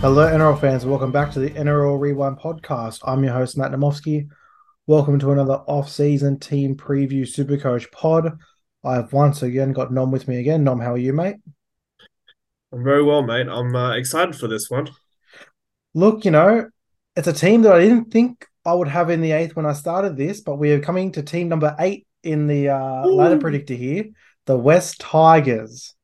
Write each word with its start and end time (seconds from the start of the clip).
Hello, 0.00 0.26
NRL 0.26 0.58
fans. 0.58 0.86
Welcome 0.86 1.12
back 1.12 1.30
to 1.32 1.40
the 1.40 1.50
NRL 1.50 2.00
Rewind 2.00 2.38
podcast. 2.38 3.00
I'm 3.04 3.22
your 3.22 3.34
host, 3.34 3.58
Matt 3.58 3.70
Namofsky. 3.70 4.30
Welcome 4.86 5.18
to 5.18 5.32
another 5.32 5.56
off-season 5.66 6.38
team 6.38 6.74
preview 6.74 7.24
Supercoach 7.24 7.92
pod. 7.92 8.38
I've 8.82 9.12
once 9.12 9.42
again 9.42 9.74
got 9.74 9.92
Nom 9.92 10.10
with 10.10 10.26
me 10.26 10.38
again. 10.38 10.64
Nom, 10.64 10.80
how 10.80 10.94
are 10.94 10.98
you, 10.98 11.12
mate? 11.12 11.36
I'm 12.72 12.82
very 12.82 13.02
well, 13.02 13.20
mate. 13.20 13.46
I'm 13.46 13.76
uh, 13.76 13.92
excited 13.92 14.34
for 14.36 14.48
this 14.48 14.70
one. 14.70 14.88
Look, 15.92 16.24
you 16.24 16.30
know, 16.30 16.70
it's 17.14 17.28
a 17.28 17.34
team 17.34 17.60
that 17.62 17.74
I 17.74 17.80
didn't 17.80 18.10
think 18.10 18.46
I 18.64 18.72
would 18.72 18.88
have 18.88 19.10
in 19.10 19.20
the 19.20 19.32
eighth 19.32 19.54
when 19.54 19.66
I 19.66 19.74
started 19.74 20.16
this, 20.16 20.40
but 20.40 20.56
we 20.56 20.72
are 20.72 20.80
coming 20.80 21.12
to 21.12 21.22
team 21.22 21.50
number 21.50 21.76
eight 21.78 22.06
in 22.22 22.46
the 22.46 22.70
uh, 22.70 23.06
ladder 23.06 23.36
predictor 23.38 23.74
here, 23.74 24.06
the 24.46 24.56
West 24.56 24.98
Tigers. 24.98 25.94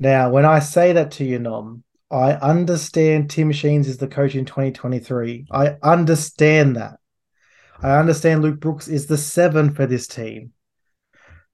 Now, 0.00 0.30
when 0.30 0.44
I 0.44 0.58
say 0.58 0.94
that 0.94 1.12
to 1.12 1.24
you, 1.24 1.38
Nom, 1.38 1.84
I 2.14 2.34
understand 2.34 3.28
Tim 3.28 3.50
Sheens 3.50 3.88
is 3.88 3.98
the 3.98 4.06
coach 4.06 4.36
in 4.36 4.44
2023. 4.44 5.48
I 5.50 5.76
understand 5.82 6.76
that. 6.76 7.00
I 7.82 7.98
understand 7.98 8.40
Luke 8.40 8.60
Brooks 8.60 8.86
is 8.86 9.06
the 9.06 9.18
seven 9.18 9.74
for 9.74 9.84
this 9.84 10.06
team. 10.06 10.52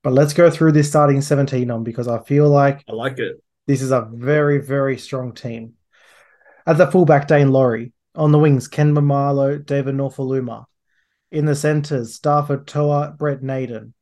But 0.03 0.13
let's 0.13 0.35
go 0.35 0.51
through 0.51 0.73
this 0.73 0.89
starting 0.89 1.23
17 1.23 1.71
on 1.71 1.83
because 1.83 2.09
I 2.09 2.23
feel 2.25 2.47
like 2.47 2.85
I 2.87 2.93
like 2.93 3.19
it. 3.19 3.43
this 3.67 3.81
is 3.81 3.91
a 3.91 4.07
very, 4.13 4.59
very 4.59 4.99
strong 4.99 5.33
team. 5.33 5.75
At 6.67 6.77
the 6.77 6.87
fullback, 6.87 7.27
Daine 7.27 7.53
Laurie. 7.53 7.95
On 8.15 8.31
the 8.31 8.39
wings, 8.39 8.69
Ken 8.69 8.95
Maumalo, 8.95 9.65
David 9.65 9.95
Nofoaluma. 9.95 10.67
In 11.31 11.47
the 11.47 11.57
centres, 11.57 12.19
Starford 12.19 12.67
To'a, 12.67 13.17
Brent 13.17 13.43
Naden. 13.43 13.95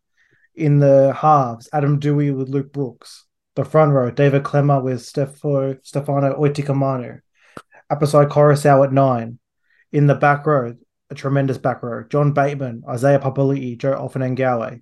In 0.57 0.81
the 0.81 1.13
halves, 1.13 1.69
Adam 1.73 2.01
Doueihi 2.01 2.37
with 2.37 2.49
Luke 2.49 2.73
Brooks. 2.73 3.28
The 3.59 3.65
front 3.65 3.93
row, 3.93 4.09
David 4.13 4.45
Klemmer 4.45 4.81
with 4.81 5.01
Stefo, 5.01 5.85
Stefano 5.85 6.39
Utoikamanu. 6.39 7.21
Apisai 7.91 8.29
Koroisau 8.29 8.85
at 8.85 8.93
nine. 8.93 9.41
In 9.91 10.07
the 10.07 10.15
back 10.15 10.47
row, 10.47 10.77
a 11.11 11.15
tremendous 11.17 11.59
back 11.59 11.83
row, 11.83 12.05
John 12.09 12.33
Bateman, 12.33 12.85
Isaiah 12.89 13.19
Papali'i, 13.19 13.77
Joe 13.77 13.95
Ofahengaue. 13.95 14.81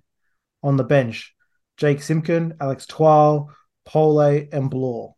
On 0.61 0.77
the 0.77 0.83
bench, 0.83 1.33
Jake 1.77 2.03
Simpkin, 2.03 2.53
Alex 2.61 2.85
Twal, 2.85 3.49
Pole, 3.83 4.47
and 4.51 4.69
Blore. 4.69 5.15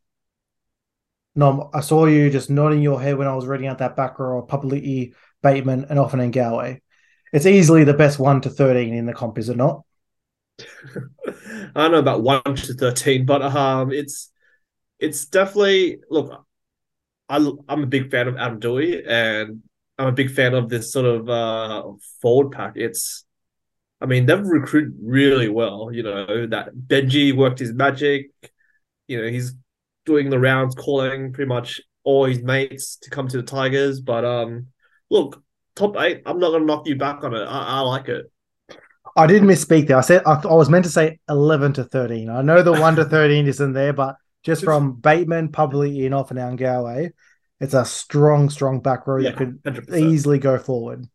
No, 1.36 1.70
I 1.74 1.82
saw 1.82 2.06
you 2.06 2.30
just 2.30 2.50
nodding 2.50 2.82
your 2.82 3.02
head 3.02 3.18
when 3.18 3.28
I 3.28 3.36
was 3.36 3.46
reading 3.46 3.68
out 3.68 3.80
that 3.80 3.98
back 3.98 4.20
row 4.20 4.42
of 4.42 4.48
Papali'i, 4.48 5.16
Bateman, 5.44 5.88
and 5.90 6.00
Ofahengaue. 6.00 6.80
It's 7.34 7.46
easily 7.46 7.84
the 7.84 7.94
best 7.94 8.20
one 8.20 8.40
to 8.40 8.50
13 8.50 8.94
in 8.94 9.06
the 9.06 9.14
comp, 9.14 9.38
is 9.38 9.50
it 9.50 9.58
not? 9.58 9.84
I 11.28 11.72
don't 11.76 11.92
know 11.92 12.00
about 12.00 12.24
one 12.24 12.42
to 12.44 12.74
thirteen, 12.74 13.26
but 13.26 13.42
um, 13.42 13.92
it's 13.92 14.32
it's 15.00 15.26
definitely 15.26 16.00
look. 16.10 16.46
I 17.28 17.38
I'm 17.68 17.84
a 17.84 17.88
big 17.88 18.12
fan 18.12 18.28
of 18.28 18.38
Adam 18.38 18.60
Doueihi, 18.60 19.08
and 19.08 19.64
I'm 19.98 20.08
a 20.08 20.12
big 20.12 20.32
fan 20.32 20.54
of 20.54 20.70
this 20.70 20.92
sort 20.92 21.06
of 21.06 21.30
uh 21.30 21.84
forward 22.22 22.52
pack. 22.52 22.74
It's, 22.76 23.26
I 24.02 24.06
mean, 24.08 24.26
they've 24.26 24.46
recruited 24.46 24.96
really 25.02 25.50
well. 25.50 25.92
You 25.94 26.04
know 26.04 26.48
that 26.48 26.76
Benji 26.76 27.36
worked 27.36 27.60
his 27.60 27.74
magic. 27.74 28.32
You 29.08 29.22
know 29.22 29.28
he's 29.30 29.54
doing 30.06 30.30
the 30.30 30.40
rounds, 30.40 30.76
calling 30.76 31.34
pretty 31.34 31.50
much 31.50 31.82
all 32.04 32.26
his 32.26 32.42
mates 32.42 32.98
to 33.04 33.10
come 33.10 33.28
to 33.28 33.38
the 33.38 33.44
Tigers. 33.44 34.02
But 34.02 34.26
um, 34.26 34.68
look, 35.10 35.42
top 35.76 35.96
eight. 35.98 36.24
I'm 36.26 36.40
not 36.40 36.52
gonna 36.52 36.66
knock 36.66 36.88
you 36.88 36.96
back 36.98 37.24
on 37.24 37.36
it. 37.36 37.44
I, 37.46 37.80
I 37.80 37.80
like 37.82 38.10
it. 38.10 38.32
I 39.16 39.28
did 39.28 39.44
misspeak 39.44 39.88
there. 39.88 39.98
I 39.98 40.02
said 40.02 40.24
I, 40.26 40.34
I 40.34 40.54
was 40.54 40.70
meant 40.70 40.86
to 40.86 40.92
say 40.92 41.20
11 41.30 41.74
to 41.74 41.84
13. 41.84 42.30
I 42.30 42.42
know 42.42 42.62
the 42.62 42.72
1 42.74 42.96
to 42.98 43.06
13 43.06 43.48
isn't 43.48 43.74
there, 43.74 43.94
but 43.94 44.16
just 44.44 44.64
from 44.64 44.94
Bateman, 44.94 45.50
Papali'i, 45.50 46.06
and 46.06 46.16
Ofahengaue, 46.16 47.12
it's 47.60 47.74
a 47.74 47.84
strong, 47.86 48.50
strong 48.50 48.80
back 48.80 49.06
row 49.08 49.18
Yeah, 49.20 49.32
that 49.32 49.38
could 49.38 49.64
100%. 49.64 50.00
easily 50.00 50.40
go 50.40 50.58
forward. 50.58 51.06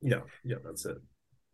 Yeah, 0.00 0.20
yeah, 0.44 0.56
that's 0.64 0.84
it. 0.86 0.98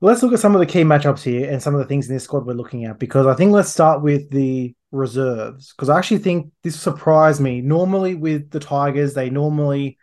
Let's 0.02 0.22
look 0.22 0.32
at 0.32 0.40
some 0.40 0.54
of 0.54 0.60
the 0.60 0.66
key 0.66 0.82
matchups 0.82 1.22
here 1.22 1.50
and 1.50 1.62
some 1.62 1.74
of 1.74 1.80
the 1.80 1.86
things 1.86 2.08
in 2.08 2.14
this 2.14 2.24
squad 2.24 2.46
we're 2.46 2.54
looking 2.54 2.86
at 2.86 2.98
because 2.98 3.26
I 3.26 3.34
think 3.34 3.52
let's 3.52 3.68
start 3.68 4.02
with 4.02 4.30
the 4.30 4.74
reserves 4.92 5.72
because 5.72 5.88
I 5.90 5.98
actually 5.98 6.18
think 6.18 6.52
this 6.62 6.78
surprised 6.80 7.40
me. 7.40 7.60
Normally 7.60 8.14
with 8.14 8.50
the 8.50 8.60
Tigers, 8.60 9.12
they 9.12 9.28
normally 9.28 9.98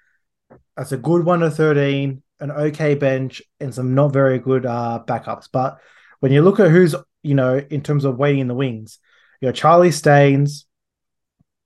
that's 0.75 0.91
a 0.91 0.97
good 0.97 1.25
one 1.25 1.39
to 1.39 1.49
thirteen, 1.49 2.22
an 2.39 2.51
okay 2.51 2.95
bench, 2.95 3.41
and 3.59 3.73
some 3.73 3.95
not 3.95 4.13
very 4.13 4.39
good 4.39 4.65
uh, 4.65 5.03
backups. 5.05 5.49
But 5.51 5.79
when 6.19 6.31
you 6.31 6.41
look 6.41 6.59
at 6.59 6.71
who's 6.71 6.95
you 7.23 7.35
know 7.35 7.57
in 7.57 7.81
terms 7.81 8.05
of 8.05 8.17
waiting 8.17 8.41
in 8.41 8.47
the 8.47 8.55
wings, 8.55 8.99
you 9.41 9.47
got 9.47 9.55
Charlie 9.55 9.91
Staines, 9.91 10.65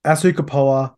Asu 0.06 0.34
Kepaoa. 0.34 0.96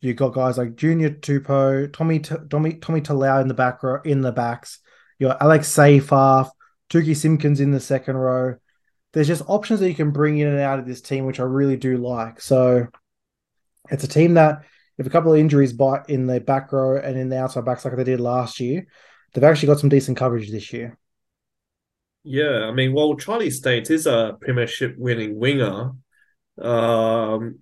You 0.00 0.14
got 0.14 0.32
guys 0.32 0.56
like 0.56 0.76
Junior 0.76 1.10
Tupou, 1.10 1.92
Tommy 1.92 2.20
Tommy 2.20 2.74
Tommy 2.74 3.00
Talau 3.00 3.42
in 3.42 3.48
the 3.48 3.54
back 3.54 3.82
row, 3.82 4.00
in 4.04 4.22
the 4.22 4.32
backs. 4.32 4.78
You 5.18 5.28
got 5.28 5.42
Alex 5.42 5.68
Seyfarth, 5.68 6.50
Tuki 6.88 7.14
Simpkins 7.14 7.60
in 7.60 7.70
the 7.70 7.80
second 7.80 8.16
row. 8.16 8.56
There's 9.12 9.26
just 9.26 9.42
options 9.46 9.80
that 9.80 9.88
you 9.88 9.94
can 9.94 10.12
bring 10.12 10.38
in 10.38 10.48
and 10.48 10.60
out 10.60 10.78
of 10.78 10.86
this 10.86 11.02
team, 11.02 11.26
which 11.26 11.40
I 11.40 11.42
really 11.42 11.76
do 11.76 11.96
like. 11.98 12.40
So 12.40 12.86
it's 13.90 14.04
a 14.04 14.08
team 14.08 14.34
that, 14.34 14.62
if 15.00 15.06
a 15.06 15.10
couple 15.10 15.32
of 15.32 15.40
injuries 15.40 15.72
bite 15.72 16.10
in 16.10 16.26
the 16.26 16.40
back 16.40 16.70
row 16.72 17.00
and 17.00 17.16
in 17.16 17.30
the 17.30 17.38
outside 17.38 17.64
backs 17.64 17.86
like 17.86 17.96
they 17.96 18.04
did 18.04 18.20
last 18.20 18.60
year, 18.60 18.86
they've 19.32 19.42
actually 19.42 19.68
got 19.68 19.80
some 19.80 19.88
decent 19.88 20.18
coverage 20.18 20.50
this 20.50 20.74
year. 20.74 20.98
Yeah, 22.22 22.66
I 22.66 22.72
mean, 22.72 22.92
well, 22.92 23.16
Charlie 23.16 23.50
Staines 23.50 23.88
is 23.88 24.06
a 24.06 24.36
premiership 24.38 24.96
winning 24.98 25.38
winger. 25.38 25.92
Um, 26.60 27.60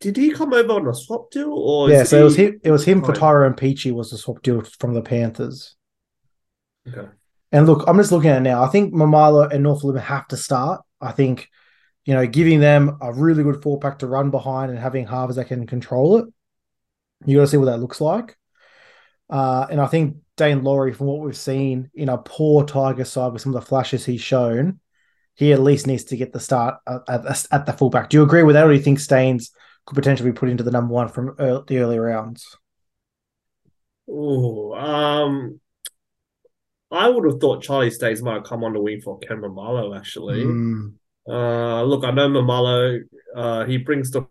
did 0.00 0.16
he 0.16 0.32
come 0.32 0.52
over 0.52 0.72
on 0.72 0.88
a 0.88 0.94
swap 0.94 1.30
deal 1.30 1.52
or 1.52 1.90
yeah, 1.90 2.02
so 2.02 2.16
he... 2.16 2.20
it 2.20 2.24
was 2.24 2.36
him. 2.36 2.60
It 2.64 2.70
was 2.72 2.84
him 2.84 3.04
for. 3.04 3.14
Tyrone 3.14 3.54
Peachey 3.54 3.92
was 3.92 4.10
the 4.10 4.18
swap 4.18 4.42
deal 4.42 4.60
from 4.80 4.94
the 4.94 5.02
Panthers. 5.02 5.76
Okay. 6.88 7.08
And 7.52 7.66
look, 7.68 7.84
I'm 7.86 7.98
just 7.98 8.10
looking 8.10 8.30
at 8.30 8.38
it 8.38 8.40
now. 8.40 8.64
I 8.64 8.66
think 8.66 8.92
Maumalo 8.92 9.48
and 9.48 9.62
Norfolk 9.62 9.96
have 9.96 10.26
to 10.28 10.36
start. 10.36 10.80
I 11.00 11.12
think, 11.12 11.48
you 12.04 12.14
know, 12.14 12.26
giving 12.26 12.58
them 12.58 12.98
a 13.00 13.12
really 13.12 13.44
good 13.44 13.62
four 13.62 13.78
pack 13.78 14.00
to 14.00 14.08
run 14.08 14.30
behind 14.30 14.72
and 14.72 14.80
having 14.80 15.06
halves 15.06 15.36
that 15.36 15.46
can 15.46 15.68
control 15.68 16.18
it. 16.18 16.24
You 17.24 17.36
got 17.36 17.42
to 17.42 17.46
see 17.48 17.56
what 17.56 17.66
that 17.66 17.80
looks 17.80 18.00
like. 18.00 18.36
Uh, 19.28 19.66
and 19.70 19.80
I 19.80 19.86
think 19.86 20.16
Daine 20.36 20.62
Laurie, 20.62 20.92
from 20.92 21.06
what 21.06 21.20
we've 21.20 21.36
seen 21.36 21.90
in 21.94 22.08
a 22.08 22.18
poor 22.18 22.64
Tiger 22.64 23.04
side 23.04 23.32
with 23.32 23.42
some 23.42 23.54
of 23.54 23.60
the 23.60 23.66
flashes 23.66 24.04
he's 24.04 24.20
shown, 24.20 24.80
he 25.34 25.52
at 25.52 25.60
least 25.60 25.86
needs 25.86 26.04
to 26.04 26.16
get 26.16 26.32
the 26.32 26.40
start 26.40 26.76
at, 26.86 27.02
at, 27.08 27.46
at 27.52 27.66
the 27.66 27.72
fullback. 27.72 28.10
Do 28.10 28.18
you 28.18 28.22
agree 28.22 28.42
with 28.42 28.54
that, 28.54 28.66
or 28.66 28.70
do 28.70 28.76
you 28.76 28.82
think 28.82 28.98
Staines 28.98 29.52
could 29.86 29.94
potentially 29.94 30.30
be 30.30 30.36
put 30.36 30.48
into 30.48 30.64
the 30.64 30.70
number 30.70 30.92
one 30.92 31.08
from 31.08 31.34
ear 31.38 31.62
the 31.66 31.78
early 31.78 31.98
rounds? 31.98 32.56
Oh, 34.08 34.74
um, 34.74 35.60
I 36.90 37.08
would 37.08 37.24
have 37.24 37.40
thought 37.40 37.62
Charlie 37.62 37.90
Staines 37.90 38.22
might 38.22 38.34
have 38.34 38.44
come 38.44 38.64
on 38.64 38.72
the 38.72 38.80
wing 38.80 39.00
for 39.00 39.18
Ken 39.18 39.38
Maumalo 39.38 39.96
actually. 39.96 40.44
Mm. 40.44 40.94
Uh, 41.28 41.82
look, 41.84 42.04
I 42.04 42.10
know 42.10 42.28
Maumalo. 42.28 43.00
Uh, 43.34 43.64
he 43.64 43.76
brings 43.78 44.10
the 44.10 44.22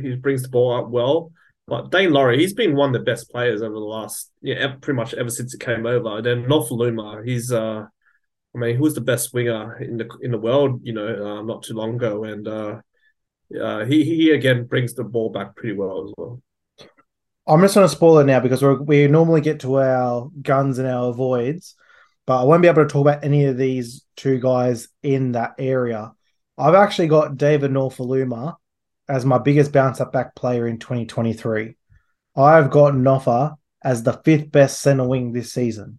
he 0.00 0.16
brings 0.16 0.42
the 0.42 0.48
ball 0.48 0.72
up 0.72 0.88
well, 0.88 1.32
but 1.68 1.90
Daine 1.90 2.12
Laurie, 2.12 2.38
he's 2.38 2.54
been 2.54 2.74
one 2.74 2.94
of 2.94 3.00
the 3.00 3.10
best 3.10 3.30
players 3.30 3.60
over 3.60 3.74
the 3.74 3.80
last 3.80 4.30
yeah, 4.40 4.74
pretty 4.80 4.96
much 4.96 5.12
ever 5.14 5.30
since 5.30 5.52
he 5.52 5.58
came 5.58 5.84
over. 5.84 6.16
And 6.16 6.26
then 6.26 6.44
Nofoaluma, 6.44 7.26
he's 7.26 7.52
uh, 7.52 7.84
I 8.54 8.58
mean, 8.58 8.74
he 8.74 8.80
was 8.80 8.94
the 8.94 9.02
best 9.02 9.34
winger 9.34 9.76
in 9.78 9.98
the 9.98 10.08
in 10.22 10.30
the 10.30 10.38
world, 10.38 10.80
you 10.82 10.94
know, 10.94 11.06
uh, 11.06 11.42
not 11.42 11.62
too 11.62 11.74
long 11.74 11.96
ago, 11.96 12.24
and 12.24 12.48
uh, 12.48 12.80
uh, 13.60 13.84
he 13.84 14.04
he 14.04 14.30
again 14.30 14.64
brings 14.64 14.94
the 14.94 15.04
ball 15.04 15.30
back 15.30 15.54
pretty 15.56 15.76
well 15.76 16.04
as 16.08 16.14
well. 16.16 16.42
I'm 17.46 17.60
just 17.62 17.74
going 17.74 17.88
to 17.88 17.94
spoil 17.94 18.18
it 18.18 18.24
now 18.24 18.40
because 18.40 18.62
we 18.62 19.06
normally 19.06 19.40
get 19.40 19.60
to 19.60 19.80
our 19.80 20.28
guns 20.42 20.78
and 20.78 20.86
our 20.86 21.08
avoids, 21.08 21.76
but 22.26 22.42
I 22.42 22.44
won't 22.44 22.60
be 22.60 22.68
able 22.68 22.82
to 22.82 22.88
talk 22.88 23.00
about 23.00 23.24
any 23.24 23.46
of 23.46 23.56
these 23.56 24.04
two 24.16 24.38
guys 24.38 24.88
in 25.02 25.32
that 25.32 25.54
area. 25.58 26.12
I've 26.58 26.74
actually 26.74 27.08
got 27.08 27.38
David 27.38 27.70
Nofoaluma 27.70 28.56
as 29.08 29.24
my 29.24 29.38
biggest 29.38 29.72
bounce 29.72 30.00
up 30.00 30.12
back 30.12 30.34
player 30.34 30.66
in 30.66 30.78
2023. 30.78 31.76
I've 32.36 32.70
got 32.70 32.94
Noffa 32.94 33.56
as 33.82 34.02
the 34.02 34.12
fifth 34.24 34.50
best 34.50 34.80
center 34.80 35.06
wing 35.06 35.32
this 35.32 35.52
season. 35.52 35.98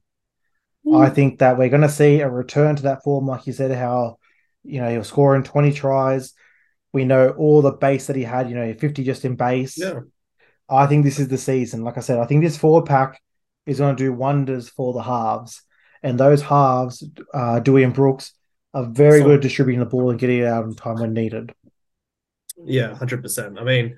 I 0.92 1.10
think 1.10 1.40
that 1.40 1.58
we're 1.58 1.70
going 1.70 1.82
to 1.84 1.90
see 1.90 2.22
a 2.22 2.30
return 2.30 2.76
to 2.78 2.84
that 2.84 3.04
form, 3.04 3.28
like 3.28 3.46
you 3.46 3.54
said, 3.54 3.72
how 3.72 4.18
you 4.64 4.82
know 4.82 4.90
he 4.90 4.98
was 4.98 5.08
scoring 5.08 5.44
20 5.44 5.72
tries. 5.74 6.34
We 6.94 7.06
know 7.06 7.30
all 7.30 7.62
the 7.62 7.72
base 7.74 8.08
that 8.08 8.16
he 8.16 8.24
had, 8.24 8.50
you 8.50 8.56
know, 8.56 8.74
50 8.74 9.04
just 9.04 9.24
in 9.24 9.36
base. 9.36 9.78
Yeah. 9.78 10.00
I 10.68 10.88
think 10.88 11.04
this 11.04 11.20
is 11.20 11.28
the 11.28 11.38
season. 11.38 11.84
Like 11.84 11.98
I 11.98 12.02
said, 12.02 12.18
I 12.18 12.26
think 12.26 12.44
this 12.44 12.58
forward 12.58 12.86
pack 12.88 13.22
is 13.68 13.78
going 13.78 13.96
to 13.96 14.04
do 14.04 14.14
wonders 14.14 14.70
for 14.70 14.94
the 14.94 15.04
halves. 15.04 15.62
And 16.02 16.20
those 16.20 16.42
halves, 16.42 17.04
uh, 17.34 17.60
Doueihi 17.62 17.84
and 17.84 17.94
Brooks, 17.94 18.34
are 18.74 18.86
very 18.86 19.20
So- 19.20 19.26
good 19.26 19.36
at 19.36 19.42
distributing 19.42 19.80
the 19.82 19.86
ball 19.86 20.10
and 20.10 20.20
getting 20.20 20.40
it 20.40 20.46
out 20.48 20.66
in 20.66 20.74
time 20.76 20.96
when 20.96 21.14
needed. 21.14 21.54
Yeah, 22.66 22.96
hundred 22.96 23.22
percent. 23.22 23.60
I 23.60 23.64
mean, 23.64 23.98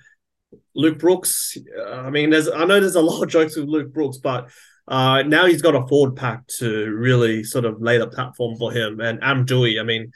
Luke 0.76 1.00
Brooks. 1.00 1.58
uh, 1.78 1.92
I 1.92 2.10
mean, 2.10 2.30
there's 2.30 2.50
I 2.50 2.66
know 2.66 2.80
there's 2.80 2.96
a 2.96 3.02
lot 3.02 3.24
of 3.24 3.30
jokes 3.30 3.56
with 3.56 3.68
Luke 3.68 3.94
Brooks, 3.94 4.18
but 4.18 4.50
uh, 4.88 5.24
now 5.24 5.46
he's 5.46 5.62
got 5.62 5.76
a 5.76 5.88
forward 5.88 6.16
pack 6.16 6.46
to 6.60 6.90
really 6.90 7.44
sort 7.44 7.66
of 7.66 7.82
lay 7.82 7.98
the 7.98 8.08
platform 8.08 8.58
for 8.58 8.72
him. 8.72 9.00
And 9.00 9.20
Am 9.24 9.46
Doueihi, 9.46 9.80
I 9.80 9.84
mean, 9.84 10.12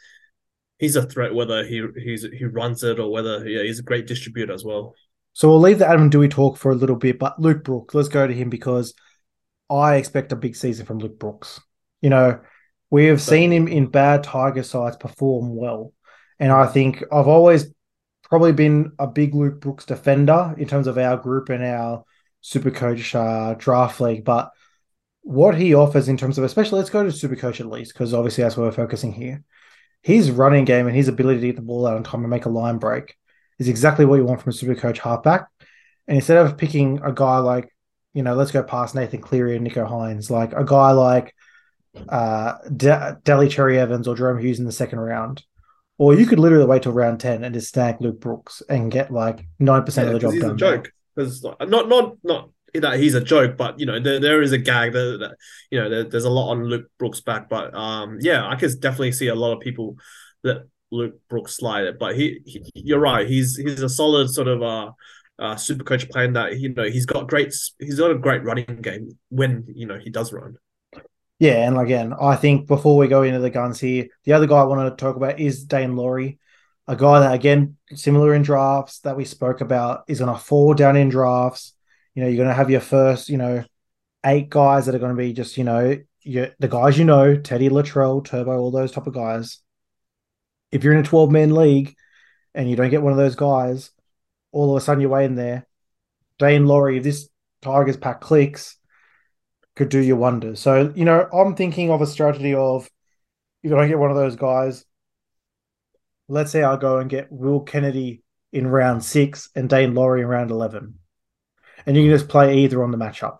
he's 0.77 0.95
a 0.95 1.03
threat 1.03 1.33
whether 1.33 1.63
he 1.65 1.85
he's 1.97 2.23
he 2.23 2.45
runs 2.45 2.83
it 2.83 2.99
or 2.99 3.11
whether 3.11 3.47
yeah 3.47 3.63
he's 3.63 3.79
a 3.79 3.83
great 3.83 4.07
distributor 4.07 4.53
as 4.53 4.63
well. 4.63 4.93
So 5.33 5.49
we'll 5.49 5.59
leave 5.59 5.79
the 5.79 5.87
Adam 5.87 6.09
Doueihi 6.09 6.29
talk 6.29 6.57
for 6.57 6.71
a 6.71 6.75
little 6.75 6.95
bit, 6.95 7.19
but 7.19 7.39
Luke 7.41 7.63
Brooks, 7.63 7.93
let's 7.93 8.07
go 8.07 8.25
to 8.25 8.33
him 8.33 8.49
because 8.49 8.93
I 9.69 9.95
expect 9.95 10.31
a 10.31 10.35
big 10.37 10.55
season 10.55 10.85
from 10.85 10.99
Luke 10.99 11.19
Brooks. 11.19 11.59
You 12.01 12.09
know, 12.09 12.39
we 12.89 13.05
have 13.05 13.21
seen 13.21 13.51
him 13.51 13.67
in 13.67 13.87
bad 13.87 14.23
Tiger 14.23 14.63
sides 14.63 14.95
perform 14.95 15.55
well. 15.55 15.91
And 16.39 16.51
I 16.51 16.67
think 16.67 17.03
I've 17.11 17.27
always 17.27 17.67
probably 18.29 18.51
been 18.51 18.91
a 18.99 19.07
big 19.07 19.33
Luke 19.33 19.59
Brooks 19.61 19.85
defender 19.85 20.55
in 20.57 20.67
terms 20.67 20.87
of 20.87 20.97
our 20.97 21.17
group 21.17 21.49
and 21.49 21.63
our 21.63 22.03
super 22.41 22.71
coach 22.71 23.15
uh, 23.15 23.55
draft 23.57 23.99
league. 24.01 24.23
But 24.23 24.51
what 25.21 25.55
he 25.55 25.73
offers 25.73 26.07
in 26.07 26.17
terms 26.17 26.37
of, 26.37 26.43
especially, 26.43 26.77
let's 26.79 26.89
go 26.89 27.03
to 27.03 27.11
super 27.11 27.35
coach 27.35 27.59
at 27.59 27.65
least, 27.65 27.93
because 27.93 28.13
obviously 28.13 28.43
that's 28.43 28.57
where 28.57 28.67
we're 28.67 28.71
focusing 28.71 29.13
here. 29.13 29.43
His 30.01 30.29
running 30.29 30.65
game 30.65 30.85
and 30.85 30.95
his 30.95 31.07
ability 31.07 31.41
to 31.41 31.47
get 31.47 31.55
the 31.55 31.63
ball 31.63 31.87
out 31.87 31.95
on 31.95 32.03
time 32.03 32.21
and 32.21 32.29
make 32.29 32.45
a 32.45 32.49
line 32.49 32.77
break 32.77 33.15
is 33.57 33.69
exactly 33.69 34.05
what 34.05 34.17
you 34.17 34.25
want 34.25 34.41
from 34.41 34.51
a 34.51 34.53
super 34.53 34.75
coach 34.75 34.99
halfback. 34.99 35.47
And 36.07 36.17
instead 36.17 36.37
of 36.37 36.57
picking 36.57 36.99
a 37.03 37.11
guy 37.11 37.39
like, 37.39 37.73
you 38.13 38.21
know, 38.21 38.35
let's 38.35 38.51
go 38.51 38.61
past 38.61 38.93
Nathan 38.93 39.21
Cleary 39.21 39.55
and 39.55 39.65
Nicho 39.65 39.89
Hynes, 39.89 40.29
like 40.29 40.53
a 40.53 40.63
guy 40.63 40.91
like 40.91 41.33
uh, 42.07 42.55
De- 42.75 43.19
Daly 43.23 43.49
Cherry 43.49 43.79
Evans 43.79 44.07
or 44.07 44.15
Jahrome 44.15 44.41
Hughes 44.41 44.59
in 44.59 44.65
the 44.65 44.71
second 44.71 44.99
round. 44.99 45.43
Or 45.97 46.13
you 46.13 46.25
could 46.25 46.39
literally 46.39 46.65
wait 46.65 46.83
till 46.83 46.91
round 46.91 47.19
10 47.19 47.43
and 47.43 47.53
just 47.53 47.73
snag 47.73 48.01
Luke 48.01 48.19
Brooks 48.19 48.61
and 48.67 48.91
get 48.91 49.11
like 49.11 49.45
9% 49.61 49.95
yeah, 49.95 50.03
of 50.03 50.13
the 50.13 50.19
job 50.19 50.33
he's 50.33 50.41
done. 50.41 50.51
a 50.51 50.55
joke. 50.55 50.91
Because 51.15 51.43
not, 51.43 51.87
not, 51.87 52.17
not 52.23 52.49
that 52.81 52.99
he's 52.99 53.15
a 53.15 53.21
joke, 53.21 53.57
but 53.57 53.79
you 53.79 53.85
know, 53.85 53.99
there, 53.99 54.19
there 54.19 54.41
is 54.41 54.51
a 54.51 54.57
gag 54.57 54.93
that, 54.93 55.17
that 55.19 55.37
you 55.71 55.79
know, 55.79 55.89
there, 55.89 56.03
there's 56.03 56.25
a 56.25 56.29
lot 56.29 56.51
on 56.51 56.65
Luke 56.65 56.87
Brooks' 56.97 57.21
back. 57.21 57.49
But 57.49 57.73
um, 57.73 58.17
yeah, 58.21 58.47
I 58.47 58.55
can 58.55 58.77
definitely 58.79 59.11
see 59.11 59.27
a 59.27 59.35
lot 59.35 59.53
of 59.53 59.59
people 59.61 59.97
that 60.43 60.67
Luke 60.91 61.15
Brooks 61.29 61.57
slide 61.57 61.85
it. 61.85 61.99
But 61.99 62.15
he, 62.15 62.41
he 62.45 62.63
you're 62.73 62.99
right. 62.99 63.27
He's 63.27 63.55
he's 63.55 63.81
a 63.81 63.89
solid 63.89 64.29
sort 64.29 64.47
of 64.47 64.61
uh, 64.61 64.91
uh 65.39 65.55
super 65.55 65.83
coach 65.83 66.09
plan 66.09 66.33
that 66.33 66.59
you 66.59 66.73
know 66.73 66.83
he's 66.83 67.05
got 67.05 67.27
great 67.27 67.53
he's 67.79 67.99
got 67.99 68.11
a 68.11 68.17
great 68.17 68.43
running 68.43 68.81
game 68.81 69.17
when 69.29 69.65
you 69.73 69.85
know 69.85 69.97
he 69.97 70.09
does 70.09 70.33
run. 70.33 70.57
Yeah, 71.45 71.67
and 71.67 71.77
again, 71.77 72.11
I 72.19 72.35
think 72.37 72.65
before 72.65 72.97
we 72.97 73.07
go 73.07 73.21
into 73.21 73.37
the 73.37 73.51
guns 73.51 73.79
here, 73.79 74.07
the 74.23 74.33
other 74.33 74.47
guy 74.47 74.61
I 74.61 74.63
want 74.63 74.89
to 74.89 74.99
talk 74.99 75.15
about 75.15 75.39
is 75.39 75.67
Daine 75.67 75.95
Laurie, 75.95 76.39
a 76.87 76.95
guy 76.95 77.19
that 77.19 77.35
again, 77.35 77.77
similar 77.93 78.33
in 78.33 78.41
drafts 78.41 79.01
that 79.01 79.15
we 79.15 79.25
spoke 79.25 79.61
about, 79.61 80.05
is 80.07 80.17
going 80.17 80.33
to 80.33 80.41
fall 80.41 80.73
down 80.73 80.95
in 80.95 81.09
drafts. 81.09 81.73
You 82.15 82.23
know, 82.23 82.29
you're 82.29 82.37
going 82.43 82.49
to 82.49 82.55
have 82.55 82.71
your 82.71 82.81
first, 82.81 83.29
you 83.29 83.37
know, 83.37 83.63
eight 84.25 84.49
guys 84.49 84.87
that 84.87 84.95
are 84.95 84.99
going 84.99 85.15
to 85.15 85.21
be 85.21 85.33
just, 85.33 85.55
you 85.55 85.63
know, 85.63 85.99
you, 86.21 86.51
the 86.57 86.67
guys 86.67 86.97
you 86.97 87.05
know, 87.05 87.37
Teddy 87.37 87.69
Latrell, 87.69 88.25
Turbo, 88.25 88.57
all 88.57 88.71
those 88.71 88.91
type 88.91 89.05
of 89.05 89.13
guys. 89.13 89.59
If 90.71 90.83
you're 90.83 90.93
in 90.93 91.01
a 91.01 91.03
12 91.03 91.29
man 91.29 91.53
league 91.53 91.95
and 92.55 92.67
you 92.67 92.75
don't 92.75 92.89
get 92.89 93.03
one 93.03 93.13
of 93.13 93.19
those 93.19 93.35
guys, 93.35 93.91
all 94.51 94.75
of 94.75 94.81
a 94.81 94.83
sudden 94.83 94.99
you're 94.99 95.11
waiting 95.11 95.35
there. 95.35 95.67
Daine 96.39 96.65
Laurie, 96.65 96.97
if 96.97 97.03
this 97.03 97.29
Tigers 97.61 97.97
pack 97.97 98.19
clicks, 98.19 98.79
could 99.75 99.89
do 99.89 99.99
you 99.99 100.15
wonders. 100.15 100.59
So, 100.59 100.93
you 100.95 101.05
know, 101.05 101.27
I'm 101.31 101.55
thinking 101.55 101.91
of 101.91 102.01
a 102.01 102.07
strategy 102.07 102.53
of 102.53 102.89
if 103.63 103.73
I 103.73 103.87
get 103.87 103.99
one 103.99 104.11
of 104.11 104.17
those 104.17 104.35
guys, 104.35 104.85
let's 106.27 106.51
say 106.51 106.63
I 106.63 106.77
go 106.77 106.99
and 106.99 107.09
get 107.09 107.31
Will 107.31 107.61
Kennedy 107.61 108.23
in 108.53 108.67
round 108.67 109.03
six 109.03 109.49
and 109.55 109.69
Daine 109.69 109.93
Laurie 109.93 110.21
in 110.21 110.27
round 110.27 110.51
11. 110.51 110.99
And 111.85 111.97
you 111.97 112.03
can 112.03 112.17
just 112.17 112.29
play 112.29 112.59
either 112.59 112.83
on 112.83 112.91
the 112.91 112.97
matchup. 112.97 113.39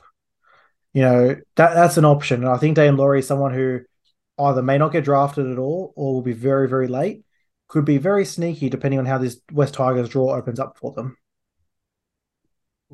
You 0.93 1.01
know, 1.01 1.27
that 1.55 1.73
that's 1.73 1.97
an 1.97 2.05
option. 2.05 2.43
And 2.43 2.51
I 2.51 2.57
think 2.57 2.77
Daine 2.77 2.97
Laurie 2.97 3.19
is 3.19 3.27
someone 3.27 3.53
who 3.53 3.81
either 4.37 4.61
may 4.61 4.77
not 4.77 4.91
get 4.91 5.03
drafted 5.03 5.49
at 5.49 5.57
all 5.57 5.93
or 5.95 6.15
will 6.15 6.21
be 6.21 6.33
very, 6.33 6.67
very 6.67 6.87
late. 6.87 7.23
Could 7.67 7.85
be 7.85 7.97
very 7.97 8.25
sneaky 8.25 8.69
depending 8.69 8.99
on 8.99 9.05
how 9.05 9.17
this 9.17 9.39
West 9.51 9.73
Tigers 9.73 10.09
draw 10.09 10.35
opens 10.35 10.59
up 10.59 10.77
for 10.77 10.91
them. 10.91 11.17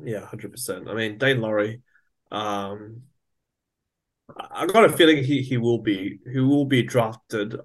Yeah, 0.02 0.20
100%. 0.20 0.88
I 0.88 0.94
mean, 0.94 1.18
Daine 1.18 1.40
Laurie, 1.40 1.82
um, 2.30 3.02
I 4.50 4.66
got 4.66 4.84
a 4.84 4.92
feeling 4.92 5.22
he, 5.22 5.42
he 5.42 5.56
will 5.56 5.78
be 5.78 6.18
he 6.30 6.40
will 6.40 6.64
be 6.64 6.82
drafted 6.82 7.56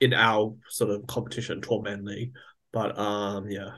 in 0.00 0.14
our 0.14 0.54
sort 0.68 0.90
of 0.90 1.06
competition, 1.06 1.60
twelve 1.60 1.84
man 1.84 2.04
league. 2.04 2.32
But 2.72 2.98
um, 2.98 3.50
yeah. 3.50 3.70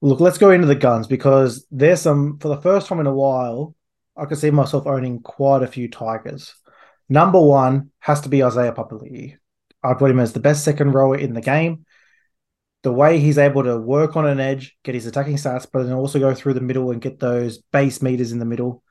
Look, 0.00 0.20
let's 0.20 0.38
go 0.38 0.50
into 0.50 0.66
the 0.66 0.74
guns 0.74 1.06
because 1.06 1.66
there's 1.70 2.00
some 2.00 2.38
for 2.38 2.48
the 2.48 2.60
first 2.60 2.88
time 2.88 3.00
in 3.00 3.06
a 3.06 3.14
while. 3.14 3.74
I 4.16 4.26
can 4.26 4.36
see 4.36 4.50
myself 4.50 4.86
owning 4.86 5.20
quite 5.20 5.62
a 5.62 5.66
few 5.66 5.88
Tigers. 5.88 6.54
Number 7.08 7.40
one 7.40 7.90
has 8.00 8.20
to 8.22 8.28
be 8.28 8.42
Isaiah 8.42 8.72
Papali'i. 8.72 9.36
I've 9.82 9.98
got 9.98 10.10
him 10.10 10.20
as 10.20 10.32
the 10.32 10.40
best 10.40 10.64
second 10.64 10.92
rower 10.92 11.16
in 11.16 11.34
the 11.34 11.40
game. 11.40 11.86
The 12.82 12.92
way 12.92 13.18
he's 13.20 13.38
able 13.38 13.62
to 13.62 13.78
work 13.78 14.16
on 14.16 14.26
an 14.26 14.40
edge, 14.40 14.76
get 14.82 14.94
his 14.94 15.06
attacking 15.06 15.36
stats, 15.36 15.66
but 15.72 15.84
then 15.84 15.92
also 15.92 16.18
go 16.18 16.34
through 16.34 16.54
the 16.54 16.60
middle 16.60 16.90
and 16.90 17.00
get 17.00 17.20
those 17.20 17.58
base 17.58 18.02
meters 18.02 18.32
in 18.32 18.38
the 18.38 18.44
middle 18.44 18.82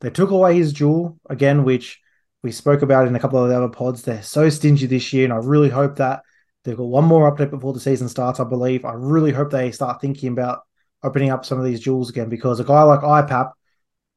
they 0.00 0.10
took 0.10 0.30
away 0.30 0.56
his 0.56 0.72
dual 0.72 1.18
again, 1.28 1.64
which 1.64 2.00
we 2.42 2.52
spoke 2.52 2.82
about 2.82 3.06
in 3.06 3.14
a 3.14 3.20
couple 3.20 3.42
of 3.42 3.48
the 3.48 3.56
other 3.56 3.68
pods. 3.68 4.02
They're 4.02 4.22
so 4.22 4.48
stingy 4.48 4.86
this 4.86 5.12
year, 5.12 5.24
and 5.24 5.32
I 5.32 5.36
really 5.36 5.68
hope 5.68 5.96
that 5.96 6.22
they've 6.64 6.76
got 6.76 6.84
one 6.84 7.04
more 7.04 7.30
update 7.30 7.50
before 7.50 7.72
the 7.72 7.80
season 7.80 8.08
starts. 8.08 8.40
I 8.40 8.44
believe. 8.44 8.84
I 8.84 8.92
really 8.92 9.32
hope 9.32 9.50
they 9.50 9.70
start 9.72 10.00
thinking 10.00 10.32
about 10.32 10.60
opening 11.02 11.30
up 11.30 11.44
some 11.44 11.58
of 11.58 11.64
these 11.64 11.84
duals 11.84 12.08
again 12.08 12.28
because 12.28 12.60
a 12.60 12.64
guy 12.64 12.82
like 12.82 13.00
IPAP, 13.00 13.52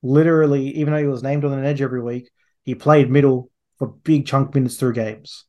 literally, 0.01 0.69
even 0.77 0.94
though 0.94 1.00
he 1.00 1.06
was 1.07 1.24
named 1.24 1.45
on 1.45 1.53
an 1.53 1.65
edge 1.65 1.81
every 1.81 2.01
week, 2.01 2.29
he 2.63 2.75
played 2.75 3.09
middle 3.09 3.51
for 3.77 3.88
big 3.88 4.25
chunk 4.25 4.56
minutes 4.56 4.77
through 4.77 4.94
games. 4.94 5.45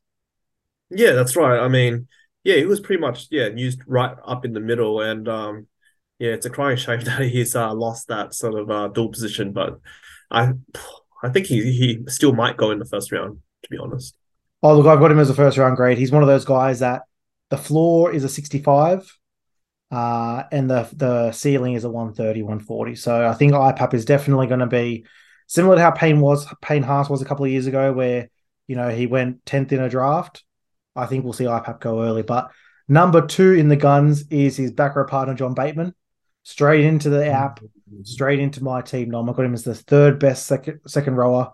Yeah, 0.89 1.13
that's 1.13 1.35
right. 1.35 1.59
I 1.59 1.67
mean, 1.67 2.07
yeah, 2.43 2.55
he 2.55 2.65
was 2.65 2.79
pretty 2.79 3.01
much 3.01 3.27
yeah 3.31 3.47
used 3.47 3.81
right 3.87 4.15
up 4.25 4.45
in 4.45 4.53
the 4.53 4.59
middle, 4.59 5.01
and 5.01 5.27
um, 5.27 5.67
yeah, 6.19 6.31
it's 6.31 6.45
a 6.45 6.49
crying 6.49 6.77
shame 6.77 6.99
that 7.03 7.21
he's 7.21 7.55
uh, 7.55 7.73
lost 7.73 8.07
that 8.07 8.33
sort 8.33 8.55
of 8.55 8.69
uh, 8.69 8.87
dual 8.89 9.09
position, 9.09 9.51
but 9.51 9.79
I 10.31 10.53
I 11.23 11.29
think 11.29 11.47
he 11.47 11.71
he 11.71 12.03
still 12.07 12.33
might 12.33 12.57
go 12.57 12.71
in 12.71 12.79
the 12.79 12.85
first 12.85 13.11
round. 13.11 13.39
To 13.63 13.69
be 13.69 13.77
honest. 13.77 14.15
Oh 14.61 14.75
look, 14.75 14.85
I've 14.85 14.99
got 14.99 15.11
him 15.11 15.19
as 15.19 15.29
a 15.29 15.33
first 15.33 15.57
round 15.57 15.77
grade. 15.77 15.97
He's 15.97 16.11
one 16.11 16.21
of 16.21 16.27
those 16.27 16.45
guys 16.45 16.79
that 16.79 17.03
the 17.49 17.57
floor 17.57 18.11
is 18.11 18.23
a 18.23 18.29
65 18.29 19.11
uh, 19.91 20.43
and 20.51 20.69
the 20.69 20.89
the 20.93 21.31
ceiling 21.31 21.73
is 21.73 21.83
a 21.83 21.89
130, 21.89 22.41
140. 22.41 22.95
So 22.95 23.27
I 23.27 23.33
think 23.33 23.53
IPAP 23.53 23.93
is 23.93 24.05
definitely 24.05 24.47
going 24.47 24.59
to 24.59 24.67
be 24.67 25.05
similar 25.47 25.75
to 25.75 25.81
how 25.81 25.91
Payne 25.91 26.19
was, 26.19 26.47
Payne 26.61 26.83
Haas 26.83 27.09
was 27.09 27.21
a 27.21 27.25
couple 27.25 27.45
of 27.45 27.51
years 27.51 27.67
ago, 27.67 27.91
where 27.93 28.29
you 28.67 28.75
know 28.75 28.89
he 28.89 29.07
went 29.07 29.43
10th 29.45 29.71
in 29.71 29.81
a 29.81 29.89
draft. 29.89 30.43
I 30.95 31.05
think 31.05 31.23
we'll 31.23 31.33
see 31.33 31.43
IPAP 31.45 31.79
go 31.81 32.03
early. 32.03 32.23
But 32.23 32.51
number 32.87 33.25
two 33.25 33.53
in 33.53 33.67
the 33.67 33.75
guns 33.75 34.27
is 34.29 34.57
his 34.57 34.71
back 34.71 34.95
row 34.95 35.05
partner, 35.05 35.33
John 35.33 35.53
Bateman 35.53 35.93
straight 36.45 36.85
into 36.85 37.09
the 37.09 37.25
app, 37.25 37.59
straight 38.03 38.39
into 38.39 38.63
my 38.63 38.81
team. 38.81 39.09
No, 39.09 39.21
I 39.21 39.33
got 39.33 39.45
him 39.45 39.53
as 39.53 39.63
the 39.63 39.75
third 39.75 40.19
best 40.19 40.45
second 40.45 40.79
second 40.87 41.15
rower. 41.15 41.51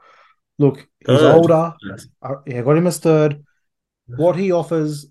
Look, 0.60 0.88
he's 1.00 1.17
third. 1.17 1.36
older. 1.36 1.74
Yes. 1.89 2.07
Uh, 2.21 2.36
yeah, 2.45 2.62
got 2.62 2.77
him 2.77 2.86
as 2.86 3.00
third. 3.00 3.43
What 4.05 4.36
he 4.36 4.51
offers 4.51 5.07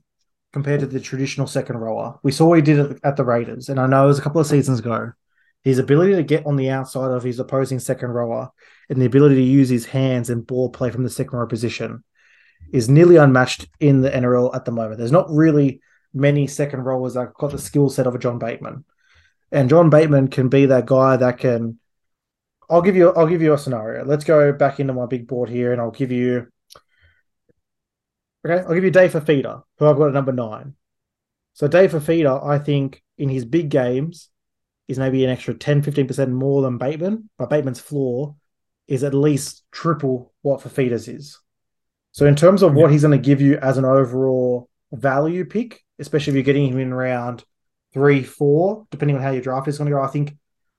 compared 0.52 0.80
to 0.80 0.86
the 0.86 1.00
traditional 1.00 1.46
second 1.46 1.78
rower, 1.78 2.20
we 2.22 2.30
saw 2.30 2.52
he 2.52 2.60
did 2.60 2.78
it 2.78 3.00
at 3.02 3.16
the 3.16 3.24
Raiders, 3.24 3.68
and 3.70 3.80
I 3.80 3.86
know 3.86 4.04
it 4.04 4.08
was 4.08 4.18
a 4.18 4.22
couple 4.22 4.40
of 4.40 4.46
seasons 4.46 4.78
ago. 4.78 5.12
His 5.62 5.78
ability 5.78 6.14
to 6.14 6.22
get 6.22 6.46
on 6.46 6.56
the 6.56 6.70
outside 6.70 7.10
of 7.10 7.22
his 7.22 7.38
opposing 7.38 7.80
second 7.80 8.10
rower 8.10 8.50
and 8.88 9.00
the 9.00 9.06
ability 9.06 9.36
to 9.36 9.42
use 9.42 9.68
his 9.68 9.86
hands 9.86 10.30
and 10.30 10.46
ball 10.46 10.70
play 10.70 10.90
from 10.90 11.04
the 11.04 11.10
second 11.10 11.38
row 11.38 11.46
position 11.46 12.02
is 12.72 12.88
nearly 12.88 13.16
unmatched 13.16 13.68
in 13.78 14.00
the 14.00 14.10
NRL 14.10 14.54
at 14.54 14.64
the 14.64 14.72
moment. 14.72 14.98
There's 14.98 15.12
not 15.12 15.30
really 15.30 15.80
many 16.14 16.46
second 16.46 16.82
rowers 16.82 17.14
that 17.14 17.34
got 17.34 17.50
the 17.50 17.58
skill 17.58 17.90
set 17.90 18.06
of 18.06 18.14
a 18.14 18.18
John 18.18 18.38
Bateman. 18.38 18.84
And 19.52 19.68
John 19.68 19.90
Bateman 19.90 20.28
can 20.28 20.48
be 20.48 20.66
that 20.66 20.86
guy 20.86 21.16
that 21.16 21.38
can. 21.38 21.78
I'll 22.68 22.82
give 22.82 22.96
you. 22.96 23.12
I'll 23.12 23.26
give 23.26 23.42
you 23.42 23.52
a 23.52 23.58
scenario. 23.58 24.04
Let's 24.04 24.24
go 24.24 24.52
back 24.52 24.80
into 24.80 24.92
my 24.92 25.06
big 25.06 25.26
board 25.26 25.48
here, 25.48 25.72
and 25.72 25.80
I'll 25.80 25.90
give 25.90 26.12
you. 26.12 26.46
Okay, 28.46 28.64
I'll 28.64 28.74
give 28.74 28.84
you 28.84 28.90
Dave 28.90 29.12
Fifita, 29.12 29.62
who 29.78 29.86
I've 29.86 29.96
got 29.96 30.08
at 30.08 30.14
number 30.14 30.32
nine. 30.32 30.74
So 31.52 31.68
Dave 31.68 31.92
Fifita, 31.92 32.46
I 32.46 32.58
think 32.58 33.02
in 33.18 33.28
his 33.28 33.44
big 33.44 33.68
games, 33.68 34.30
is 34.88 34.98
maybe 34.98 35.24
an 35.24 35.30
extra 35.30 35.54
10, 35.54 35.82
15% 35.82 36.30
more 36.30 36.62
than 36.62 36.78
Bateman, 36.78 37.30
but 37.38 37.50
Bateman's 37.50 37.80
floor 37.80 38.34
is 38.88 39.04
at 39.04 39.14
least 39.14 39.62
triple 39.70 40.32
what 40.42 40.60
Fifita's 40.60 41.06
is. 41.06 41.38
So 42.12 42.26
in 42.26 42.34
terms 42.34 42.62
of 42.62 42.74
what 42.74 42.90
he's 42.90 43.02
going 43.02 43.16
to 43.16 43.24
give 43.24 43.40
you 43.40 43.56
as 43.58 43.78
an 43.78 43.84
overall 43.84 44.68
value 44.90 45.44
pick, 45.44 45.84
especially 46.00 46.32
if 46.32 46.34
you're 46.34 46.42
getting 46.42 46.66
him 46.66 46.78
in 46.78 46.92
around 46.92 47.44
three, 47.92 48.22
four, 48.22 48.86
depending 48.90 49.16
on 49.16 49.22
how 49.22 49.30
your 49.30 49.42
draft 49.42 49.68
is 49.68 49.78
going 49.78 49.90
to 49.90 49.96
go. 49.96 50.02
I 50.02 50.08
think 50.08 50.36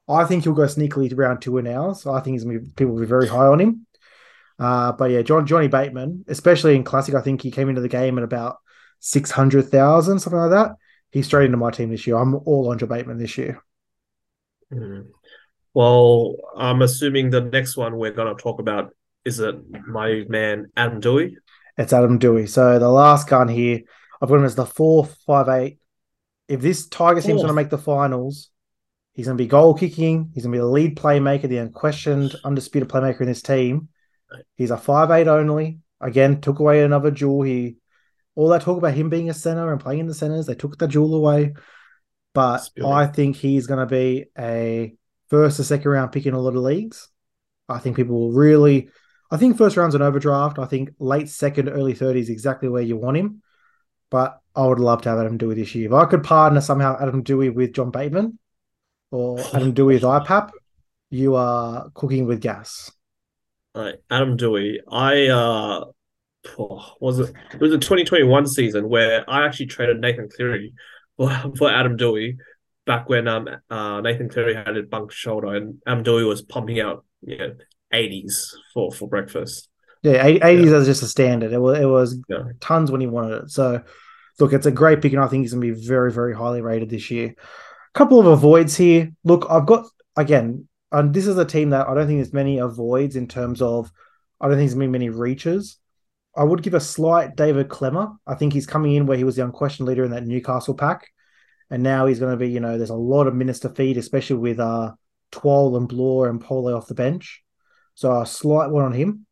I 0.08 0.26
think 0.26 0.44
he'll 0.44 0.54
go 0.54 0.64
sneakily 0.64 1.10
to 1.10 1.16
round 1.16 1.42
two 1.42 1.62
now. 1.62 1.94
So 1.94 2.12
I 2.12 2.20
think 2.20 2.36
he's 2.36 2.44
going 2.44 2.60
to 2.60 2.66
be, 2.66 2.72
people 2.76 2.94
will 2.94 3.02
be 3.02 3.08
very 3.08 3.28
high 3.28 3.46
on 3.46 3.60
him. 3.60 3.86
Uh, 4.60 4.92
but 4.92 5.10
yeah, 5.12 5.22
John 5.22 5.46
Johnny 5.48 5.68
Bateman, 5.68 6.26
especially 6.28 6.76
in 6.76 6.84
classic, 6.84 7.16
I 7.16 7.22
think 7.22 7.42
he 7.42 7.52
came 7.52 7.70
into 7.70 7.82
the 7.82 7.88
game 7.88 8.18
at 8.18 8.24
about 8.24 8.58
six 9.00 9.32
hundred 9.32 9.70
thousand, 9.70 10.20
something 10.20 10.40
like 10.40 10.52
that. 10.52 10.76
He's 11.12 11.26
straight 11.26 11.46
into 11.46 11.58
my 11.58 11.72
team 11.72 11.90
this 11.90 12.06
year. 12.06 12.18
I'm 12.18 12.36
all 12.36 12.70
on 12.70 12.78
Joe 12.78 12.88
Bateman 12.88 13.18
this 13.18 13.38
year. 13.38 13.62
Mm. 14.72 15.08
Well, 15.74 16.36
I'm 16.56 16.82
assuming 16.82 17.30
the 17.30 17.42
next 17.42 17.78
one 17.78 17.98
we're 17.98 18.12
going 18.12 18.36
to 18.36 18.42
talk 18.42 18.60
about 18.60 18.94
is 19.24 19.40
it 19.40 19.56
my 19.88 20.26
man 20.28 20.72
Adam 20.76 21.02
Doueihi. 21.02 21.36
It's 21.78 21.94
Adam 21.94 22.20
Doueihi. 22.20 22.50
So 22.50 22.80
the 22.80 22.90
last 22.90 23.28
gun 23.28 23.48
here, 23.48 23.82
I've 24.22 24.30
got 24.30 24.36
him 24.36 24.46
as 24.46 24.56
the 24.56 24.66
four 24.66 25.06
five 25.26 25.50
eight 25.50 25.80
if 26.52 26.60
this 26.60 26.88
Tiger 26.88 27.22
team's 27.22 27.42
going 27.42 27.48
to 27.48 27.54
make 27.54 27.70
the 27.70 27.78
finals, 27.78 28.50
he's 29.14 29.26
going 29.26 29.38
to 29.38 29.44
be 29.44 29.48
goal 29.48 29.74
kicking. 29.74 30.32
He's 30.34 30.44
going 30.44 30.52
to 30.52 30.58
be 30.58 30.60
the 30.62 30.66
lead 30.66 30.98
playmaker, 30.98 31.48
the 31.48 31.60
unquestioned, 31.60 32.36
undisputed 32.44 32.90
playmaker 32.90 33.22
in 33.22 33.28
this 33.28 33.42
team. 33.42 33.88
He's 34.56 34.72
a 34.72 34.78
five 34.78 35.12
eight 35.12 35.30
only. 35.30 35.80
Again, 36.02 36.42
took 36.42 36.60
away 36.60 36.84
another 36.84 37.10
dual. 37.10 37.44
He 37.44 37.78
all 38.36 38.50
that 38.50 38.64
talk 38.64 38.78
about 38.78 38.94
him 38.94 39.10
being 39.10 39.30
a 39.30 39.34
center 39.34 39.72
and 39.72 39.80
playing 39.80 40.00
in 40.00 40.08
the 40.08 40.14
centers, 40.14 40.46
they 40.46 40.56
took 40.56 40.78
the 40.78 40.88
dual 40.88 41.16
away. 41.16 41.54
But 42.34 42.70
I 42.84 43.08
think 43.08 43.38
he's 43.38 43.68
going 43.68 43.80
to 43.80 43.86
be 43.86 44.26
a 44.38 44.94
first 45.30 45.60
or 45.60 45.64
second 45.64 45.90
round 45.90 46.12
pick 46.12 46.26
in 46.26 46.34
a 46.34 46.40
lot 46.40 46.56
of 46.56 46.64
leagues. 46.64 47.08
I 47.70 47.80
think 47.80 47.96
people 47.96 48.20
will 48.20 48.32
really. 48.34 48.90
I 49.30 49.38
think 49.38 49.58
first 49.58 49.78
round's 49.78 49.96
an 49.96 50.02
overdraft. 50.02 50.60
I 50.60 50.66
think 50.66 50.92
late 51.00 51.30
second, 51.30 51.70
early 51.70 51.94
30s 51.94 52.30
exactly 52.30 52.68
where 52.68 52.82
you 52.82 52.98
want 52.98 53.16
him. 53.16 53.42
But 54.12 54.40
I 54.56 54.68
would 54.68 54.80
love 54.80 55.02
to 55.04 55.10
have 55.10 55.20
Adam 55.20 55.40
Doueihi 55.40 55.56
this 55.56 55.74
year. 55.74 55.88
If 55.88 55.94
I 55.94 56.06
could 56.06 56.24
partner 56.24 56.62
somehow 56.62 56.98
Adam 57.02 57.24
Doueihi 57.24 57.54
with 57.54 57.74
John 57.74 57.90
Bateman 57.90 58.38
or 59.10 59.40
Adam 59.54 59.74
Doueihi 59.74 59.96
with 59.96 60.04
IPAP, 60.04 60.52
you 61.10 61.36
are 61.36 61.90
cooking 61.94 62.28
with 62.28 62.42
gas. 62.42 62.92
Right, 63.74 63.96
Adam 64.10 64.38
Doueihi. 64.38 64.80
I 64.92 65.28
uh 65.28 65.86
was 67.00 67.20
it 67.20 67.36
it 67.54 67.62
was 67.62 67.72
a 67.72 67.78
2021 67.78 68.48
season 68.48 68.90
where 68.90 69.30
I 69.30 69.46
actually 69.46 69.68
traded 69.68 70.02
Nathan 70.02 70.30
Cleary 70.30 70.74
for, 71.16 71.30
for 71.58 71.72
Adam 71.72 71.98
Doueihi 71.98 72.38
back 72.86 73.08
when 73.08 73.28
um 73.28 73.48
uh 73.70 74.02
Nathan 74.02 74.30
Cleary 74.30 74.56
had 74.56 74.76
a 74.76 74.84
bunk 74.84 75.12
shoulder 75.12 75.56
and 75.56 75.82
Adam 75.88 76.04
Doueihi 76.04 76.28
was 76.28 76.42
pumping 76.42 76.80
out 76.82 77.06
you 77.22 77.38
know 77.38 77.56
80s 77.94 78.56
for 78.74 78.92
for 78.92 79.08
breakfast. 79.08 79.70
Yeah, 80.04 80.26
80s 80.26 80.66
yeah. 80.66 80.76
as 80.78 80.86
just 80.88 81.04
a 81.04 81.08
standard. 81.08 81.52
It 81.52 81.60
was 81.60 81.80
it 81.80 81.86
was 81.86 82.20
yeah. 82.28 82.44
tons 82.60 82.92
when 82.92 83.02
he 83.02 83.08
wanted 83.08 83.44
it. 83.44 83.52
So 83.52 83.84
look, 84.40 84.54
it's 84.54 84.66
a 84.66 84.72
great 84.72 85.02
pick, 85.02 85.14
and 85.14 85.24
I 85.24 85.28
think 85.28 85.44
he's 85.44 85.54
going 85.54 85.68
to 85.68 85.76
be 85.76 85.88
very, 85.88 86.12
very 86.12 86.36
highly 86.36 86.62
rated 86.62 86.90
this 86.90 87.12
year. 87.12 87.28
A 87.28 87.98
couple 87.98 88.20
of 88.20 88.26
avoids 88.26 88.76
here. 88.76 89.12
Look, 89.24 89.46
I've 89.50 89.66
got 89.66 89.86
again, 90.16 90.68
and 90.92 91.14
this 91.14 91.28
is 91.28 91.38
a 91.38 91.46
team 91.46 91.70
that 91.70 91.88
I 91.88 91.94
don't 91.94 92.08
think 92.08 92.20
there's 92.20 92.34
many 92.34 92.58
avoids 92.58 93.16
in 93.16 93.28
terms 93.28 93.62
of. 93.62 93.92
I 94.40 94.48
don't 94.48 94.58
think 94.58 94.70
there's 94.70 94.78
many 94.78 94.92
many 94.92 95.10
reaches. 95.10 95.78
I 96.36 96.44
would 96.44 96.64
give 96.64 96.74
a 96.74 96.80
slight 96.80 97.36
David 97.36 97.68
Klemmer. 97.68 98.16
I 98.26 98.36
think 98.36 98.54
he's 98.54 98.66
coming 98.66 98.96
in 98.96 99.06
where 99.06 99.18
he 99.18 99.24
was 99.24 99.36
the 99.36 99.44
unquestioned 99.44 99.88
leader 99.88 100.06
in 100.06 100.12
that 100.12 100.26
Newcastle 100.26 100.74
pack, 100.74 101.08
and 101.70 101.84
now 101.84 102.08
he's 102.08 102.20
going 102.20 102.32
to 102.32 102.38
be. 102.38 102.50
You 102.50 102.60
know, 102.60 102.78
there's 102.78 102.90
a 102.90 102.96
lot 102.96 103.28
of 103.28 103.36
minutes 103.36 103.60
to 103.60 103.70
feed, 103.70 103.98
especially 103.98 104.38
with 104.38 104.60
uh 104.60 104.94
Twal 105.32 105.78
and 105.78 105.88
Blore 105.88 106.28
and 106.28 106.42
Pole 106.42 106.74
off 106.74 106.88
the 106.88 106.96
bench. 106.96 107.44
So 107.94 108.20
a 108.20 108.26
slight 108.26 108.72
one 108.72 108.86
on 108.86 108.94
him. 108.94 109.26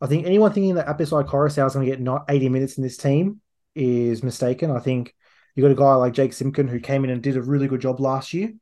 I 0.00 0.06
think 0.06 0.26
anyone 0.26 0.52
thinking 0.52 0.74
that 0.74 0.86
Apisai 0.86 1.26
Koroisau 1.26 1.66
is 1.66 1.74
going 1.74 1.86
to 1.86 1.90
get 1.92 2.00
not 2.00 2.24
80 2.28 2.48
minutes 2.48 2.76
in 2.76 2.82
this 2.82 2.96
team 2.96 3.40
is 3.74 4.22
mistaken. 4.22 4.70
I 4.70 4.80
think 4.80 5.14
you 5.54 5.62
got 5.62 5.70
a 5.70 5.76
guy 5.76 5.94
like 5.94 6.12
Jake 6.12 6.32
Simpkin 6.32 6.68
who 6.68 6.80
came 6.80 7.04
in 7.04 7.10
and 7.10 7.22
did 7.22 7.36
a 7.36 7.42
really 7.42 7.68
good 7.68 7.80
job 7.80 8.00
last 8.00 8.34
year. 8.34 8.52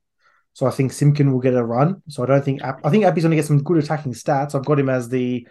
So 0.55 0.67
I 0.67 0.71
think 0.71 0.93
Simpkin 0.93 1.33
will 1.33 1.41
get 1.41 1.55
a 1.55 1.65
run. 1.65 2.03
So 2.09 2.23
I 2.23 2.27
don't 2.27 2.45
think 2.45 2.62
I 2.62 2.91
think 2.91 3.05
Appy's 3.05 3.25
going 3.25 3.31
to 3.31 3.37
get 3.37 3.47
some 3.47 3.62
good 3.62 3.83
attacking 3.83 4.12
stats. 4.12 4.55
I've 4.55 4.67
got 4.67 4.79
him 4.79 4.91
as 4.91 5.09
the 5.09 5.47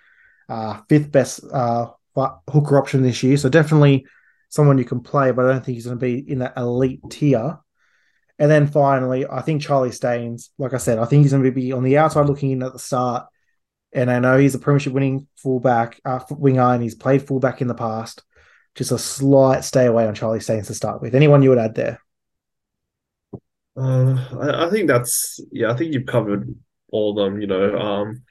uh, 0.48 0.80
fifth 0.88 1.12
best 1.12 1.44
uh, 1.52 1.88
hooker 2.16 2.78
option 2.78 3.02
this 3.02 3.24
year. 3.24 3.38
So 3.38 3.50
definitely 3.50 4.06
someone 4.50 4.78
you 4.78 4.86
can 4.86 5.00
play, 5.00 5.32
but 5.32 5.46
I 5.46 5.54
don't 5.54 5.66
think 5.66 5.76
he's 5.76 5.86
going 5.86 5.98
to 5.98 6.06
be 6.06 6.20
in 6.32 6.40
that 6.40 6.58
elite 6.58 7.02
tier. 7.10 7.58
And 8.38 8.50
then 8.50 8.68
finally, 8.68 9.26
I 9.28 9.42
think 9.42 9.62
Charlie 9.62 9.92
Staines, 9.92 10.52
like 10.58 10.74
I 10.74 10.78
said, 10.78 11.00
I 11.00 11.06
think 11.06 11.24
he's 11.24 11.32
going 11.32 11.44
to 11.44 11.52
be 11.52 11.72
on 11.72 11.84
the 11.84 11.98
outside 11.98 12.26
looking 12.26 12.52
in 12.52 12.64
at 12.64 12.74
the 12.74 12.80
start. 12.80 13.28
And 13.94 14.10
I 14.10 14.20
know 14.20 14.38
he's 14.38 14.56
a 14.56 14.60
premiership 14.60 14.94
winning 14.94 15.28
fullback, 15.38 16.00
uh, 16.06 16.20
winger, 16.30 16.62
and 16.62 16.82
he's 16.82 16.96
played 16.96 17.28
fullback 17.28 17.62
in 17.62 17.68
the 17.68 17.74
past 17.74 18.24
just 18.76 18.92
a 18.92 18.98
slight 18.98 19.64
stay 19.64 19.86
away 19.86 20.08
on 20.08 20.16
Charlie 20.16 20.40
Staines 20.40 20.68
to 20.68 20.74
start 20.74 21.02
with. 21.02 21.16
Anyone 21.16 21.42
you 21.42 21.50
would 21.50 21.58
add 21.58 21.76
there? 21.76 22.02
Uh, 23.76 24.16
I, 24.40 24.68
I, 24.68 24.70
think 24.70 24.88
that's 24.88 25.40
yeah. 25.52 25.72
I 25.72 25.76
think 25.76 25.94
you've 25.94 26.06
covered 26.06 26.54
all 26.92 27.12
of 27.12 27.26
them. 27.26 27.42
You 27.42 27.48
know, 27.48 27.78
um, 27.78 28.24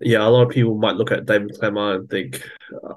yeah. 0.00 0.26
A 0.26 0.28
lot 0.28 0.42
of 0.42 0.50
people 0.50 0.76
might 0.76 0.96
look 0.96 1.10
at 1.10 1.26
David 1.26 1.56
Klemmer 1.60 1.96
and 1.96 2.08
think, 2.08 2.42
uh, 2.72 2.94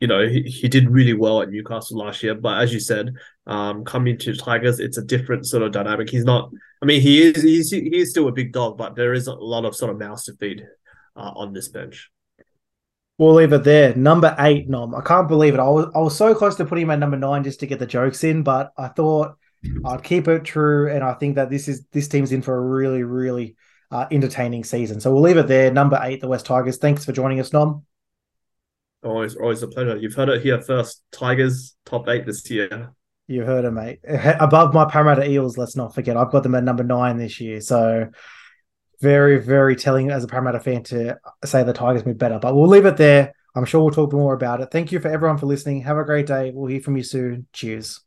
you 0.00 0.06
know, 0.06 0.26
he, 0.28 0.42
he 0.42 0.68
did 0.68 0.90
really 0.90 1.12
well 1.12 1.42
at 1.42 1.50
Newcastle 1.50 1.98
last 1.98 2.22
year. 2.22 2.34
But 2.34 2.62
as 2.62 2.72
you 2.72 2.80
said, 2.80 3.14
um, 3.46 3.84
coming 3.84 4.16
to 4.18 4.36
Tigers, 4.36 4.78
it's 4.78 4.98
a 4.98 5.04
different 5.04 5.46
sort 5.46 5.64
of 5.64 5.72
dynamic. 5.72 6.08
He's 6.08 6.24
not. 6.24 6.50
I 6.82 6.86
mean, 6.86 7.00
he 7.00 7.22
is. 7.22 7.42
He's 7.42 7.70
he 7.70 7.96
is 7.96 8.10
still 8.10 8.28
a 8.28 8.32
big 8.32 8.52
dog, 8.52 8.78
but 8.78 8.94
there 8.94 9.12
is 9.12 9.26
a 9.26 9.34
lot 9.34 9.64
of 9.64 9.76
sort 9.76 9.90
of 9.92 9.98
mouths 9.98 10.24
to 10.24 10.34
feed 10.34 10.64
uh, 11.16 11.32
on 11.34 11.52
this 11.52 11.68
bench. 11.68 12.10
We'll 13.16 13.34
leave 13.34 13.52
it 13.52 13.62
there. 13.62 13.94
Number 13.94 14.34
eight, 14.40 14.68
Nom. 14.68 14.94
I 14.94 15.00
can't 15.00 15.28
believe 15.28 15.54
it. 15.54 15.60
I 15.60 15.68
was 15.68 15.86
I 15.94 15.98
was 15.98 16.16
so 16.16 16.34
close 16.34 16.56
to 16.56 16.64
putting 16.64 16.82
him 16.84 16.90
at 16.90 16.98
number 16.98 17.16
nine 17.16 17.44
just 17.44 17.60
to 17.60 17.66
get 17.66 17.78
the 17.78 17.86
jokes 17.86 18.24
in, 18.24 18.42
but 18.42 18.72
I 18.76 18.88
thought 18.88 19.36
I'd 19.84 20.02
keep 20.02 20.26
it 20.26 20.44
true, 20.44 20.90
and 20.90 21.04
I 21.04 21.14
think 21.14 21.36
that 21.36 21.48
this 21.48 21.68
is 21.68 21.84
this 21.92 22.08
team's 22.08 22.32
in 22.32 22.42
for 22.42 22.56
a 22.56 22.60
really, 22.60 23.04
really 23.04 23.56
uh, 23.90 24.06
entertaining 24.10 24.64
season. 24.64 25.00
So 25.00 25.12
we'll 25.12 25.22
leave 25.22 25.36
it 25.36 25.46
there. 25.46 25.70
Number 25.70 25.98
eight, 26.02 26.20
the 26.20 26.28
West 26.28 26.46
Tigers. 26.46 26.78
Thanks 26.78 27.04
for 27.04 27.12
joining 27.12 27.38
us, 27.38 27.52
Nom. 27.52 27.84
Always, 29.04 29.36
always 29.36 29.62
a 29.62 29.68
pleasure. 29.68 29.96
You've 29.96 30.14
heard 30.14 30.30
it 30.30 30.42
here 30.42 30.60
first. 30.60 31.02
Tigers 31.12 31.76
top 31.84 32.08
eight 32.08 32.26
this 32.26 32.50
year. 32.50 32.92
You 33.26 33.44
heard 33.44 33.64
it, 33.64 33.70
mate. 33.70 34.00
Above 34.40 34.74
my 34.74 34.86
Parramatta 34.86 35.28
Eels. 35.28 35.56
Let's 35.56 35.76
not 35.76 35.94
forget. 35.94 36.16
I've 36.16 36.30
got 36.30 36.42
them 36.42 36.54
at 36.54 36.64
number 36.64 36.84
nine 36.84 37.18
this 37.18 37.40
year. 37.40 37.60
So 37.60 38.08
very, 39.04 39.38
very 39.38 39.76
telling 39.76 40.10
as 40.10 40.24
a 40.24 40.26
Parramatta 40.26 40.60
fan 40.60 40.82
to 40.84 41.18
say 41.44 41.62
the 41.62 41.74
Tigers 41.74 42.06
move 42.06 42.18
better. 42.18 42.38
But 42.38 42.54
we'll 42.56 42.68
leave 42.68 42.86
it 42.86 42.96
there. 42.96 43.34
I'm 43.54 43.66
sure 43.66 43.82
we'll 43.82 43.94
talk 43.94 44.12
more 44.12 44.34
about 44.34 44.62
it. 44.62 44.70
Thank 44.70 44.92
you 44.92 44.98
for 44.98 45.08
everyone 45.08 45.38
for 45.38 45.46
listening. 45.46 45.82
Have 45.82 45.98
a 45.98 46.04
great 46.04 46.26
day. 46.26 46.50
We'll 46.52 46.70
hear 46.70 46.80
from 46.80 46.96
you 46.96 47.04
soon. 47.04 47.46
Cheers. 47.52 48.03